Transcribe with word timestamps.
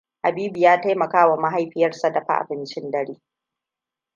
Habibu 0.23 0.57
ya 0.57 0.81
taimakawa 0.81 1.37
mahaifiyarsa 1.37 2.09
dafa 2.09 2.39
abincin 2.39 2.91
dare. 2.91 3.21